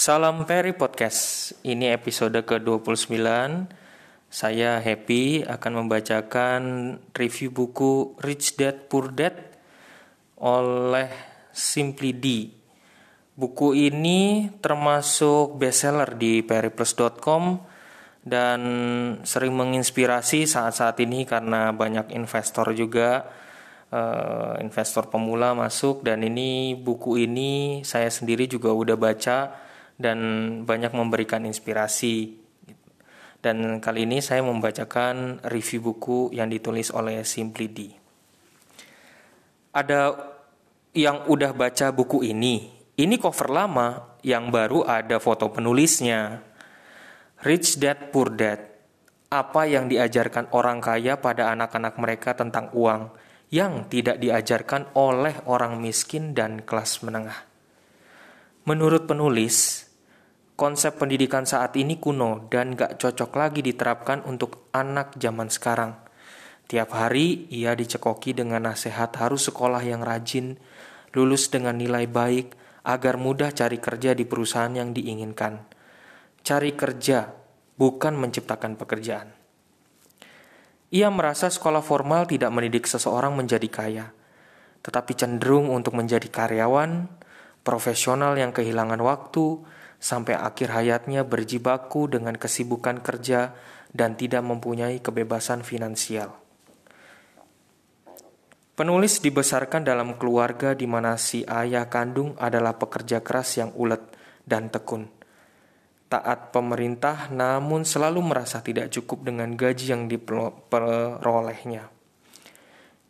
Salam 0.00 0.48
Peri 0.48 0.72
Podcast. 0.72 1.52
Ini 1.60 1.92
episode 1.92 2.40
ke-29. 2.40 3.20
Saya 4.32 4.80
Happy 4.80 5.44
akan 5.44 5.84
membacakan 5.84 6.60
review 7.12 7.52
buku 7.52 8.16
Rich 8.16 8.56
Dad 8.56 8.88
Poor 8.88 9.12
Dad 9.12 9.36
oleh 10.40 11.12
Simply 11.52 12.16
D. 12.16 12.48
Buku 13.36 13.76
ini 13.76 14.48
termasuk 14.64 15.60
bestseller 15.60 16.16
di 16.16 16.40
periplus.com 16.48 17.60
dan 18.24 18.60
sering 19.20 19.52
menginspirasi 19.52 20.48
saat-saat 20.48 20.96
ini 21.04 21.28
karena 21.28 21.76
banyak 21.76 22.16
investor 22.16 22.72
juga 22.72 23.28
uh, 23.92 24.56
investor 24.64 25.12
pemula 25.12 25.52
masuk 25.52 26.00
dan 26.00 26.24
ini 26.24 26.72
buku 26.72 27.20
ini 27.20 27.84
saya 27.84 28.08
sendiri 28.08 28.48
juga 28.48 28.72
udah 28.72 28.96
baca 28.96 29.68
dan 30.00 30.18
banyak 30.64 30.96
memberikan 30.96 31.44
inspirasi. 31.44 32.40
Dan 33.40 33.80
kali 33.80 34.08
ini 34.08 34.24
saya 34.24 34.40
membacakan 34.40 35.44
review 35.48 35.92
buku 35.92 36.32
yang 36.32 36.48
ditulis 36.48 36.88
oleh 36.92 37.24
Simply 37.24 37.68
D. 37.68 37.78
Ada 39.76 40.12
yang 40.96 41.28
udah 41.28 41.52
baca 41.52 41.92
buku 41.92 42.24
ini. 42.24 42.68
Ini 43.00 43.16
cover 43.16 43.48
lama, 43.48 44.18
yang 44.20 44.52
baru 44.52 44.84
ada 44.84 45.16
foto 45.16 45.48
penulisnya. 45.48 46.44
Rich 47.40 47.80
Dad 47.80 48.12
Poor 48.12 48.28
Dad. 48.36 48.60
Apa 49.30 49.64
yang 49.64 49.88
diajarkan 49.88 50.52
orang 50.52 50.82
kaya 50.82 51.16
pada 51.16 51.54
anak-anak 51.54 51.96
mereka 51.96 52.36
tentang 52.36 52.68
uang 52.76 53.14
yang 53.50 53.90
tidak 53.90 54.22
diajarkan 54.22 54.94
oleh 54.94 55.34
orang 55.46 55.78
miskin 55.82 56.34
dan 56.34 56.62
kelas 56.62 57.02
menengah. 57.02 57.46
Menurut 58.66 59.10
penulis, 59.10 59.86
konsep 60.60 61.00
pendidikan 61.00 61.48
saat 61.48 61.72
ini 61.80 61.96
kuno 61.96 62.44
dan 62.52 62.76
gak 62.76 63.00
cocok 63.00 63.32
lagi 63.40 63.64
diterapkan 63.64 64.20
untuk 64.28 64.68
anak 64.76 65.16
zaman 65.16 65.48
sekarang. 65.48 65.96
Tiap 66.68 66.92
hari 66.92 67.48
ia 67.48 67.72
dicekoki 67.72 68.36
dengan 68.36 68.68
nasihat 68.68 69.08
harus 69.16 69.48
sekolah 69.48 69.80
yang 69.80 70.04
rajin, 70.04 70.60
lulus 71.16 71.48
dengan 71.48 71.80
nilai 71.80 72.04
baik, 72.04 72.60
agar 72.84 73.16
mudah 73.16 73.56
cari 73.56 73.80
kerja 73.80 74.12
di 74.12 74.28
perusahaan 74.28 74.68
yang 74.68 74.92
diinginkan. 74.92 75.64
Cari 76.44 76.76
kerja, 76.76 77.32
bukan 77.80 78.20
menciptakan 78.20 78.76
pekerjaan. 78.76 79.32
Ia 80.92 81.08
merasa 81.08 81.48
sekolah 81.48 81.80
formal 81.80 82.28
tidak 82.28 82.52
mendidik 82.52 82.84
seseorang 82.84 83.32
menjadi 83.32 83.68
kaya, 83.72 84.06
tetapi 84.84 85.16
cenderung 85.16 85.72
untuk 85.72 85.96
menjadi 85.96 86.28
karyawan, 86.28 87.08
profesional 87.64 88.36
yang 88.36 88.52
kehilangan 88.52 89.00
waktu, 89.00 89.79
sampai 90.00 90.32
akhir 90.32 90.72
hayatnya 90.72 91.28
berjibaku 91.28 92.08
dengan 92.08 92.34
kesibukan 92.34 93.04
kerja 93.04 93.52
dan 93.92 94.16
tidak 94.16 94.40
mempunyai 94.40 94.98
kebebasan 95.04 95.60
finansial. 95.60 96.40
Penulis 98.72 99.20
dibesarkan 99.20 99.84
dalam 99.84 100.16
keluarga 100.16 100.72
di 100.72 100.88
mana 100.88 101.20
si 101.20 101.44
ayah 101.44 101.92
kandung 101.92 102.32
adalah 102.40 102.80
pekerja 102.80 103.20
keras 103.20 103.60
yang 103.60 103.76
ulet 103.76 104.00
dan 104.48 104.72
tekun. 104.72 105.04
Taat 106.08 106.48
pemerintah 106.48 107.28
namun 107.28 107.84
selalu 107.84 108.24
merasa 108.24 108.64
tidak 108.64 108.88
cukup 108.88 109.28
dengan 109.28 109.52
gaji 109.52 109.84
yang 109.84 110.08
diperolehnya. 110.08 111.92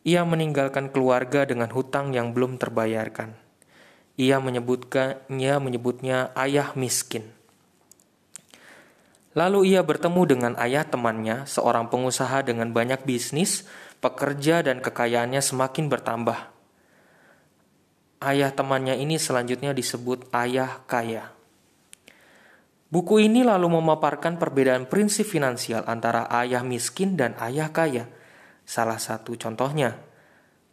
Ia 0.00 0.22
meninggalkan 0.26 0.90
keluarga 0.90 1.46
dengan 1.46 1.70
hutang 1.70 2.10
yang 2.10 2.34
belum 2.34 2.58
terbayarkan 2.58 3.49
ia 4.20 4.36
menyebutkannya 4.36 5.54
menyebutnya 5.56 6.36
ayah 6.36 6.76
miskin. 6.76 7.32
Lalu 9.32 9.72
ia 9.72 9.80
bertemu 9.80 10.22
dengan 10.28 10.52
ayah 10.60 10.84
temannya, 10.84 11.48
seorang 11.48 11.88
pengusaha 11.88 12.44
dengan 12.44 12.68
banyak 12.76 13.06
bisnis, 13.08 13.64
pekerja 14.04 14.60
dan 14.60 14.84
kekayaannya 14.84 15.40
semakin 15.40 15.88
bertambah. 15.88 16.38
Ayah 18.20 18.52
temannya 18.52 19.00
ini 19.00 19.16
selanjutnya 19.16 19.72
disebut 19.72 20.28
ayah 20.36 20.84
kaya. 20.84 21.32
Buku 22.90 23.22
ini 23.22 23.46
lalu 23.46 23.70
memaparkan 23.80 24.36
perbedaan 24.36 24.90
prinsip 24.90 25.24
finansial 25.24 25.86
antara 25.86 26.26
ayah 26.42 26.66
miskin 26.66 27.14
dan 27.14 27.38
ayah 27.38 27.70
kaya. 27.70 28.10
Salah 28.66 28.98
satu 28.98 29.38
contohnya, 29.38 30.09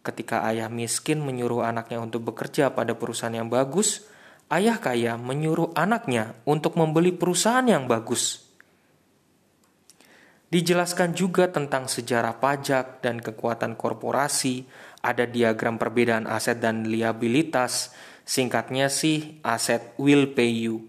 Ketika 0.07 0.47
ayah 0.47 0.71
miskin 0.71 1.19
menyuruh 1.19 1.67
anaknya 1.67 1.99
untuk 1.99 2.31
bekerja 2.31 2.71
pada 2.71 2.95
perusahaan 2.95 3.35
yang 3.35 3.51
bagus, 3.51 4.07
ayah 4.47 4.79
kaya 4.79 5.19
menyuruh 5.19 5.75
anaknya 5.75 6.39
untuk 6.47 6.79
membeli 6.79 7.11
perusahaan 7.11 7.67
yang 7.67 7.91
bagus. 7.91 8.47
Dijelaskan 10.47 11.11
juga 11.11 11.51
tentang 11.51 11.91
sejarah 11.91 12.39
pajak 12.39 13.03
dan 13.03 13.19
kekuatan 13.19 13.75
korporasi, 13.75 14.63
ada 15.03 15.27
diagram 15.27 15.75
perbedaan 15.75 16.23
aset 16.23 16.63
dan 16.63 16.87
liabilitas. 16.87 17.91
Singkatnya 18.23 18.87
sih, 18.87 19.43
aset 19.43 19.91
will 19.99 20.31
pay 20.31 20.71
you, 20.71 20.87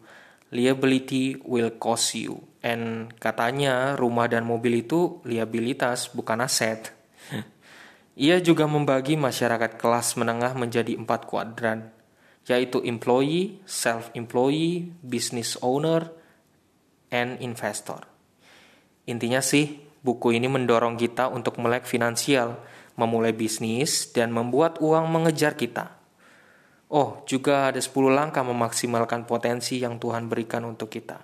liability 0.54 1.42
will 1.42 1.74
cost 1.74 2.14
you. 2.14 2.38
And 2.62 3.10
katanya 3.18 3.98
rumah 3.98 4.30
dan 4.30 4.46
mobil 4.46 4.86
itu 4.86 5.18
liabilitas 5.26 6.14
bukan 6.14 6.46
aset. 6.46 6.94
Ia 8.18 8.42
juga 8.42 8.66
membagi 8.66 9.14
masyarakat 9.14 9.78
kelas 9.78 10.18
menengah 10.18 10.50
menjadi 10.58 10.98
empat 10.98 11.30
kuadran, 11.30 11.94
yaitu 12.50 12.82
employee, 12.82 13.62
self-employee, 13.62 14.90
business 15.06 15.54
owner, 15.62 16.10
and 17.14 17.38
investor. 17.38 18.02
Intinya 19.06 19.38
sih, 19.38 19.78
buku 20.02 20.34
ini 20.34 20.50
mendorong 20.50 20.98
kita 20.98 21.30
untuk 21.30 21.62
melek 21.62 21.86
finansial, 21.86 22.58
memulai 22.98 23.30
bisnis, 23.30 24.10
dan 24.10 24.34
membuat 24.34 24.82
uang 24.82 25.06
mengejar 25.06 25.54
kita. 25.54 25.94
Oh, 26.90 27.22
juga 27.22 27.70
ada 27.70 27.78
10 27.78 28.10
langkah 28.10 28.42
memaksimalkan 28.42 29.30
potensi 29.30 29.78
yang 29.78 30.02
Tuhan 30.02 30.26
berikan 30.26 30.66
untuk 30.66 30.90
kita. 30.90 31.22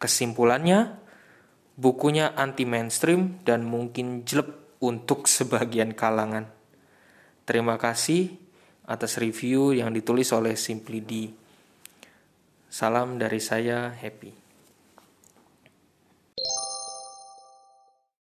Kesimpulannya, 0.00 0.96
bukunya 1.76 2.32
anti 2.32 2.64
mainstream 2.64 3.44
dan 3.44 3.68
mungkin 3.68 4.24
jelek 4.24 4.65
untuk 4.80 5.26
sebagian 5.26 5.96
kalangan. 5.96 6.48
Terima 7.46 7.78
kasih 7.78 8.36
atas 8.86 9.18
review 9.18 9.74
yang 9.74 9.90
ditulis 9.90 10.30
oleh 10.30 10.54
Simply 10.54 11.02
D. 11.02 11.12
Salam 12.70 13.18
dari 13.18 13.42
saya, 13.42 13.90
Happy. 13.94 14.45